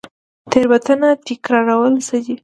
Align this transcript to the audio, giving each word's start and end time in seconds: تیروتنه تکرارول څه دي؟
تیروتنه 0.51 1.09
تکرارول 1.27 1.95
څه 2.07 2.17
دي؟ 2.25 2.35